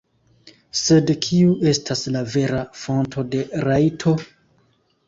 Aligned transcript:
Sed 0.79 1.11
kiu 1.25 1.53
estas 1.73 2.03
la 2.17 2.25
vera 2.37 2.65
fonto 2.87 3.29
de 3.37 3.47
rajto? 3.69 4.17